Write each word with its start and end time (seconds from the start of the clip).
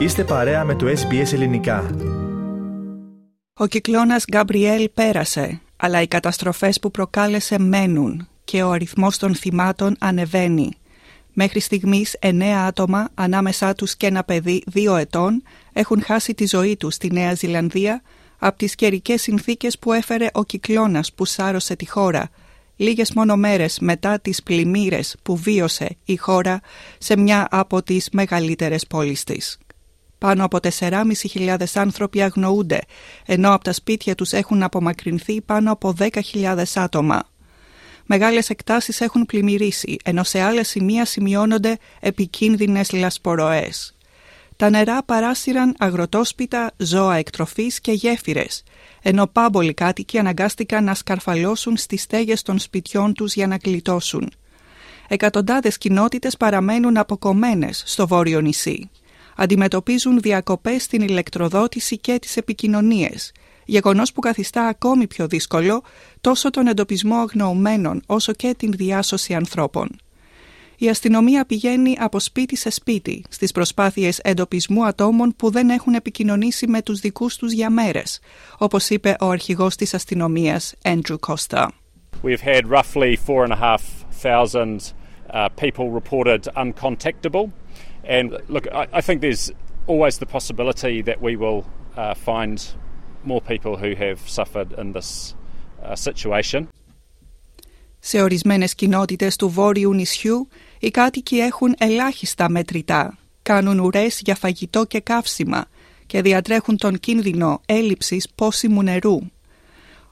Είστε 0.00 0.24
παρέα 0.24 0.64
με 0.64 0.74
το 0.74 0.86
SBS 0.86 1.32
Ελληνικά. 1.32 1.90
Ο 3.54 3.66
κυκλώνας 3.66 4.24
Γκαμπριέλ 4.30 4.88
πέρασε, 4.94 5.60
αλλά 5.76 6.02
οι 6.02 6.06
καταστροφές 6.06 6.80
που 6.80 6.90
προκάλεσε 6.90 7.58
μένουν 7.58 8.28
και 8.44 8.62
ο 8.62 8.70
αριθμός 8.70 9.18
των 9.18 9.34
θυμάτων 9.34 9.96
ανεβαίνει. 9.98 10.70
Μέχρι 11.32 11.60
στιγμής 11.60 12.16
εννέα 12.18 12.66
άτομα, 12.66 13.08
ανάμεσά 13.14 13.74
τους 13.74 13.96
και 13.96 14.06
ένα 14.06 14.24
παιδί 14.24 14.62
δύο 14.66 14.96
ετών, 14.96 15.42
έχουν 15.72 16.02
χάσει 16.02 16.34
τη 16.34 16.46
ζωή 16.46 16.76
τους 16.76 16.94
στη 16.94 17.12
Νέα 17.12 17.34
Ζηλανδία 17.34 18.02
από 18.38 18.58
τις 18.58 18.74
καιρικές 18.74 19.22
συνθήκες 19.22 19.78
που 19.78 19.92
έφερε 19.92 20.26
ο 20.32 20.44
κυκλώνας 20.44 21.12
που 21.12 21.24
σάρωσε 21.24 21.76
τη 21.76 21.88
χώρα, 21.88 22.30
λίγες 22.76 23.12
μόνο 23.14 23.36
μέρες 23.36 23.78
μετά 23.80 24.20
τις 24.20 24.42
πλημμύρες 24.42 25.16
που 25.22 25.36
βίωσε 25.36 25.96
η 26.04 26.16
χώρα 26.16 26.60
σε 26.98 27.16
μια 27.16 27.48
από 27.50 27.82
τις 27.82 28.08
μεγαλύτερες 28.10 28.86
πόλεις 28.86 29.24
της. 29.24 29.58
Πάνω 30.20 30.44
από 30.44 30.58
4.500 30.78 31.56
άνθρωποι 31.74 32.22
αγνοούνται, 32.22 32.80
ενώ 33.26 33.54
από 33.54 33.64
τα 33.64 33.72
σπίτια 33.72 34.14
τους 34.14 34.32
έχουν 34.32 34.62
απομακρυνθεί 34.62 35.40
πάνω 35.40 35.72
από 35.72 35.94
10.000 35.98 36.62
άτομα. 36.74 37.22
Μεγάλες 38.06 38.50
εκτάσεις 38.50 39.00
έχουν 39.00 39.26
πλημμυρίσει, 39.26 39.96
ενώ 40.04 40.22
σε 40.22 40.40
άλλες 40.40 40.68
σημεία 40.68 41.04
σημειώνονται 41.04 41.78
επικίνδυνες 42.00 42.92
λασποροές. 42.92 43.96
Τα 44.56 44.70
νερά 44.70 45.02
παράσυραν 45.02 45.74
αγροτόσπιτα, 45.78 46.70
ζώα 46.76 47.14
εκτροφής 47.14 47.80
και 47.80 47.92
γέφυρες, 47.92 48.62
ενώ 49.02 49.26
πάμπολοι 49.26 49.74
κάτοικοι 49.74 50.18
αναγκάστηκαν 50.18 50.84
να 50.84 50.94
σκαρφαλώσουν 50.94 51.76
στις 51.76 52.02
στέγες 52.02 52.42
των 52.42 52.58
σπιτιών 52.58 53.14
τους 53.14 53.34
για 53.34 53.46
να 53.46 53.58
γλιτώσουν. 53.64 54.32
Εκατοντάδες 55.08 55.78
κοινότητες 55.78 56.36
παραμένουν 56.36 56.96
αποκομμένες 56.96 57.82
στο 57.86 58.06
βόρειο 58.06 58.40
νησί. 58.40 58.90
Αντιμετωπίζουν 59.40 60.20
διακοπές 60.20 60.82
στην 60.82 61.00
ηλεκτροδότηση 61.00 61.98
και 61.98 62.18
τις 62.18 62.36
επικοινωνίες, 62.36 63.32
γεγονός 63.64 64.12
που 64.12 64.20
καθιστά 64.20 64.66
ακόμη 64.66 65.06
πιο 65.06 65.26
δύσκολο 65.26 65.82
τόσο 66.20 66.50
τον 66.50 66.66
εντοπισμό 66.66 67.16
αγνοωμένων 67.16 68.02
όσο 68.06 68.32
και 68.32 68.54
την 68.58 68.72
διάσωση 68.72 69.34
ανθρώπων 69.34 69.88
η 70.82 70.88
αστυνομία 70.88 71.44
πηγαίνει 71.44 71.96
από 71.98 72.20
σπίτι 72.20 72.56
σε 72.56 72.70
σπίτι 72.70 73.24
στις 73.28 73.52
προσπάθειες 73.52 74.18
εντοπισμού 74.18 74.84
ατόμων 74.84 75.34
που 75.36 75.50
δεν 75.50 75.70
έχουν 75.70 75.94
επικοινωνήσει 75.94 76.66
με 76.66 76.82
τους 76.82 77.00
δικούς 77.00 77.36
τους 77.36 77.52
για 77.52 77.70
μέρες, 77.70 78.20
όπως 78.58 78.90
είπε 78.90 79.16
ο 79.20 79.28
αρχηγός 79.28 79.76
της 79.76 79.94
αστυνομίας, 79.94 80.74
Andrew 80.84 81.16
Costa. 81.28 81.68
We've 82.22 82.40
had 82.40 82.66
roughly 82.66 83.16
four 83.26 83.44
and 83.44 83.52
a 83.52 83.60
half 83.68 83.82
thousand 84.22 84.78
uh, 85.34 85.48
people 85.62 85.90
reported 86.00 86.42
uncontactable. 86.56 87.44
And 88.04 88.36
look, 88.48 88.66
I, 88.72 88.86
I 88.92 89.00
think 89.00 89.20
there's 89.20 89.52
always 89.86 90.18
the 90.18 90.26
possibility 90.26 91.02
that 91.02 91.20
we 91.20 91.36
will 91.36 91.64
uh, 91.96 92.14
find 92.14 92.56
more 93.24 93.40
people 93.40 93.76
who 93.76 93.94
have 93.94 94.18
suffered 94.28 94.72
in 94.78 94.92
this 94.92 95.34
uh, 95.82 95.94
situation. 95.94 96.68
Σε 98.02 98.22
ορισμένες 98.22 98.74
κοινότητες 98.74 99.36
του 99.36 99.48
βόρειου 99.48 99.94
νησιού, 99.94 100.48
οι 100.78 100.90
κάτοικοι 100.90 101.38
έχουν 101.38 101.74
ελάχιστα 101.78 102.50
μετρητά, 102.50 103.18
κάνουν 103.42 103.78
ουρές 103.78 104.20
για 104.24 104.34
φαγητό 104.34 104.84
και 104.84 105.00
καύσιμα 105.00 105.66
και 106.06 106.22
διατρέχουν 106.22 106.76
τον 106.76 106.98
κίνδυνο 106.98 107.60
έλλειψης 107.66 108.28
πόσιμου 108.34 108.82
νερού. 108.82 109.18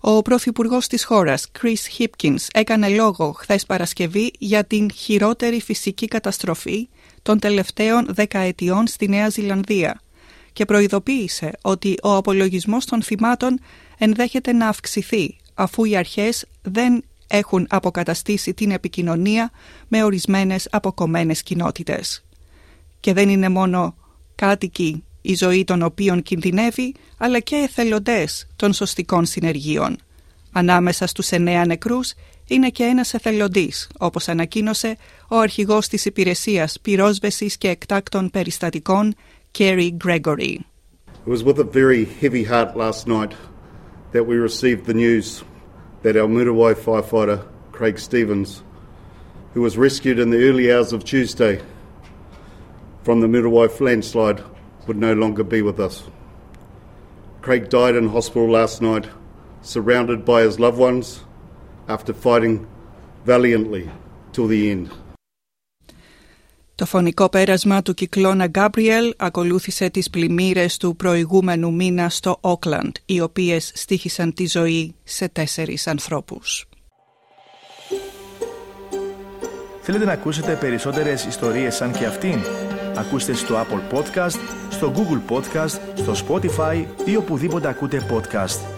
Ο 0.00 0.22
Πρωθυπουργός 0.22 0.86
της 0.86 1.04
χώρας, 1.04 1.46
Chris 1.60 1.98
Hipkins, 1.98 2.46
έκανε 2.52 2.88
λόγο 2.88 3.32
χθες 3.32 3.66
Παρασκευή 3.66 4.30
για 4.38 4.64
την 4.64 4.90
χειρότερη 4.90 5.60
φυσική 5.60 6.06
καταστροφή 6.06 6.88
των 7.26 7.38
τελευταίων 7.38 8.06
δεκαετιών 8.08 8.86
στη 8.86 9.08
Νέα 9.08 9.28
Ζηλανδία 9.28 10.00
και 10.52 10.64
προειδοποίησε 10.64 11.50
ότι 11.62 11.94
ο 12.02 12.16
απολογισμός 12.16 12.84
των 12.84 13.02
θυμάτων 13.02 13.60
ενδέχεται 13.98 14.52
να 14.52 14.68
αυξηθεί 14.68 15.36
αφού 15.54 15.84
οι 15.84 15.96
αρχές 15.96 16.46
δεν 16.62 17.04
έχουν 17.26 17.66
αποκαταστήσει 17.70 18.54
την 18.54 18.70
επικοινωνία 18.70 19.50
με 19.88 20.04
ορισμένες 20.04 20.68
αποκομμένες 20.70 21.42
κοινότητες. 21.42 22.24
Και 23.00 23.12
δεν 23.12 23.28
είναι 23.28 23.48
μόνο 23.48 23.94
κάτοικοι 24.34 25.04
η 25.22 25.34
ζωή 25.34 25.64
των 25.64 25.82
οποίων 25.82 26.22
κινδυνεύει, 26.22 26.94
αλλά 27.18 27.40
και 27.40 27.56
εθελοντές 27.56 28.46
των 28.56 28.72
σωστικών 28.72 29.24
συνεργείων. 29.24 29.96
Ανάμεσα 30.52 31.06
στους 31.06 31.30
εννέα 31.30 31.66
νεκρούς 31.66 32.12
είναι 32.46 32.68
και 32.68 32.84
ένας 32.84 33.14
εθελοντής, 33.14 33.88
όπως 33.98 34.28
ανακοίνωσε 34.28 34.96
ο 35.28 35.36
αρχηγός 35.36 35.88
της 35.88 36.04
υπηρεσίας 36.04 36.78
πυρόσβεσης 36.82 37.56
και 37.56 37.68
εκτάκτων 37.68 38.30
περιστατικών, 38.30 39.14
Kerry 39.58 39.96
Gregory. 40.04 40.58
It 41.24 41.30
was 41.30 41.42
with 41.42 41.58
a 41.58 41.64
very 41.64 42.04
heavy 42.04 42.44
heart 42.44 42.76
last 42.76 43.06
night 43.06 43.34
that 44.12 44.26
we 44.26 44.36
received 44.36 44.84
the 44.84 44.94
news 44.94 45.42
that 46.02 46.16
our 46.16 46.28
Muriwai 46.28 46.74
firefighter, 46.74 47.38
Craig 47.72 47.98
Stevens, 47.98 48.62
who 49.54 49.62
was 49.62 49.78
rescued 49.78 50.18
in 50.18 50.30
the 50.30 50.42
early 50.48 50.70
hours 50.72 50.92
of 50.92 51.04
Tuesday 51.04 51.54
from 53.02 53.20
the 53.20 53.26
Muriwai 53.26 53.68
landslide, 53.80 54.42
would 54.86 54.98
no 54.98 55.14
longer 55.14 55.44
be 55.44 55.62
with 55.62 55.80
us. 55.80 56.04
Craig 57.40 57.68
died 57.70 57.96
in 57.96 58.08
hospital 58.08 58.50
last 58.50 58.82
night, 58.82 59.06
surrounded 59.74 60.24
by 60.24 60.38
his 60.46 60.56
loved 60.64 60.80
ones, 60.88 61.06
after 61.94 62.12
fighting 62.24 62.56
valiantly 63.26 63.84
till 64.32 64.46
the 64.46 64.70
end. 64.70 64.86
Το 66.74 66.86
φωνικό 66.86 67.28
πέρασμα 67.28 67.82
του 67.82 67.94
κυκλώνα 67.94 68.46
Γκάμπριελ 68.46 69.14
ακολούθησε 69.16 69.90
τις 69.90 70.10
πλημμύρες 70.10 70.76
του 70.76 70.96
προηγούμενου 70.96 71.74
μήνα 71.74 72.08
στο 72.08 72.38
Όκλαντ, 72.40 72.96
οι 73.06 73.20
οποίες 73.20 73.72
στήχησαν 73.74 74.34
τη 74.34 74.46
ζωή 74.46 74.94
σε 75.04 75.28
τέσσερις 75.28 75.86
ανθρώπους. 75.86 76.66
Θέλετε 79.80 80.04
να 80.04 80.12
ακούσετε 80.12 80.56
περισσότερες 80.60 81.24
ιστορίες 81.24 81.74
σαν 81.74 81.92
και 81.92 82.04
αυτήν; 82.04 82.38
Ακούστε 82.96 83.32
στο 83.34 83.54
Apple 83.54 83.96
Podcast, 83.96 84.38
στο 84.70 84.92
Google 84.96 85.32
Podcast, 85.36 85.78
στο 85.94 86.12
Spotify 86.26 86.84
ή 87.04 87.16
οπουδήποτε 87.16 87.68
ακούτε 87.68 88.06
podcast. 88.10 88.75